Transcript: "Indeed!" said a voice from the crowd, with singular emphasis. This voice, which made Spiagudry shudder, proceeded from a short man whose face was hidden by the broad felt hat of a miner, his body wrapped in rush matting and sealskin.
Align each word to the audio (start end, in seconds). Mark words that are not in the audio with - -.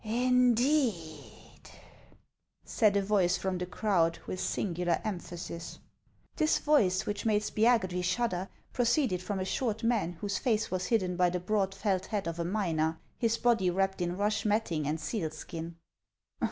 "Indeed!" 0.03 1.69
said 2.65 2.97
a 2.97 3.03
voice 3.03 3.37
from 3.37 3.59
the 3.59 3.67
crowd, 3.67 4.17
with 4.25 4.39
singular 4.39 4.99
emphasis. 5.03 5.77
This 6.37 6.57
voice, 6.57 7.05
which 7.05 7.23
made 7.23 7.43
Spiagudry 7.43 8.03
shudder, 8.03 8.49
proceeded 8.73 9.21
from 9.21 9.39
a 9.39 9.45
short 9.45 9.83
man 9.83 10.13
whose 10.13 10.39
face 10.39 10.71
was 10.71 10.87
hidden 10.87 11.17
by 11.17 11.29
the 11.29 11.39
broad 11.39 11.75
felt 11.75 12.07
hat 12.07 12.25
of 12.25 12.39
a 12.39 12.43
miner, 12.43 12.97
his 13.19 13.37
body 13.37 13.69
wrapped 13.69 14.01
in 14.01 14.17
rush 14.17 14.43
matting 14.43 14.87
and 14.87 14.99
sealskin. 14.99 15.75